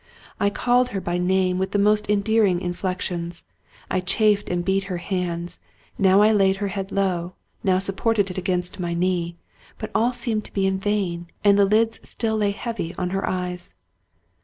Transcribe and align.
I 0.39 0.49
called 0.49 0.87
her 0.89 0.99
by 0.99 1.19
name 1.19 1.59
with 1.59 1.73
the 1.73 1.77
most 1.77 2.09
endearing 2.09 2.59
inflections; 2.59 3.43
I 3.87 3.99
chafed 3.99 4.49
and 4.49 4.65
beat 4.65 4.85
her 4.85 4.97
hands; 4.97 5.59
now 5.99 6.23
I 6.23 6.31
laid 6.31 6.55
her 6.57 6.69
head 6.69 6.91
low, 6.91 7.33
now 7.63 7.77
supported 7.77 8.31
it 8.31 8.37
against 8.39 8.79
my 8.79 8.95
knee; 8.95 9.35
but 9.77 9.91
all 9.93 10.11
seemed 10.11 10.43
to 10.45 10.53
be 10.53 10.65
in 10.65 10.79
vain, 10.79 11.27
and 11.43 11.55
the 11.55 11.65
lids 11.65 11.99
still 12.01 12.37
lay 12.37 12.49
heavy 12.49 12.95
on 12.95 13.11
her 13.11 13.29
eyes. 13.29 13.75